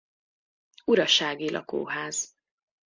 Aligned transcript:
Urasági 0.85 1.49
lakóház. 1.51 2.35